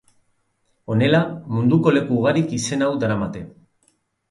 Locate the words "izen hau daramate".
2.61-3.47